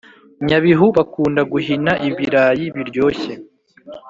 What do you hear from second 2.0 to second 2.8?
ibirayi